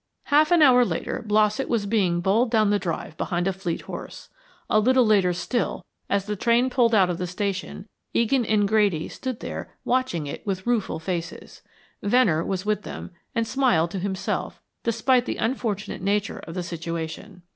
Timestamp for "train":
6.35-6.71